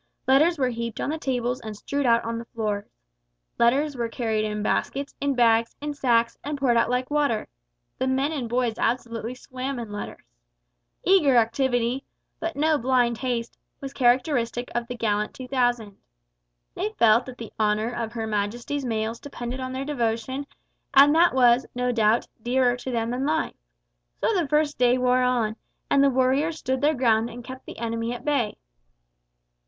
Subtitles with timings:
[0.27, 2.89] Letters were heaped on the tables and strewed on the floors.
[3.59, 7.47] Letters were carried in baskets, in bags, in sacks, and poured out like water.
[7.99, 10.25] The men and boys absolutely swam in letters.
[11.03, 12.03] Eager activity
[12.39, 15.97] but no blind haste was characteristic of the gallant two thousand.
[16.73, 20.47] They felt that the honour of Her Majesty's mails depended on their devotion,
[20.95, 23.53] and that was, no doubt, dearer to them than life!
[24.15, 25.57] So the first day wore on,
[25.91, 28.57] and the warriors stood their ground and kept the enemy at bay.